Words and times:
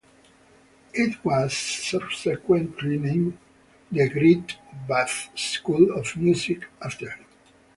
It 0.95 1.23
was 1.23 1.55
subsequently 1.55 2.97
named 2.97 3.37
the 3.91 4.09
Greatbatch 4.09 5.37
School 5.37 5.95
of 5.95 6.17
Music 6.17 6.65
after 6.83 7.11
him. 7.11 7.25